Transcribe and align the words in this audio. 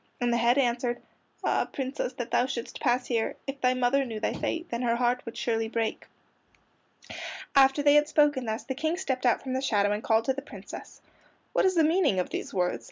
And 0.19 0.33
the 0.33 0.37
head 0.37 0.57
answered: 0.57 0.99
"Ah, 1.43 1.67
Princess, 1.71 2.13
that 2.13 2.31
thou 2.31 2.47
shouldst 2.47 2.79
pass 2.79 3.05
here! 3.05 3.35
If 3.45 3.61
thy 3.61 3.75
mother 3.75 4.03
knew 4.03 4.19
thy 4.19 4.33
fate, 4.33 4.67
Then 4.71 4.81
her 4.81 4.95
heart 4.95 5.23
would 5.27 5.37
surely 5.37 5.67
break." 5.67 6.07
After 7.55 7.83
they 7.83 7.93
had 7.93 8.07
spoken 8.07 8.45
thus 8.45 8.63
the 8.63 8.73
King 8.73 8.97
stepped 8.97 9.27
out 9.27 9.43
from 9.43 9.53
the 9.53 9.61
shadow 9.61 9.91
and 9.91 10.01
called 10.03 10.25
to 10.25 10.33
the 10.33 10.41
Princess. 10.41 11.01
"What 11.53 11.65
is 11.65 11.75
the 11.75 11.83
meaning 11.83 12.19
of 12.19 12.31
these 12.31 12.51
words?" 12.51 12.79